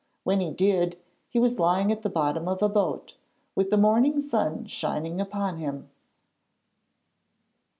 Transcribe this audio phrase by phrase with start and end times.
[0.23, 0.97] When he did,
[1.29, 3.17] he was lying at the bottom of a boat,
[3.53, 5.91] with the morning sun shining upon him.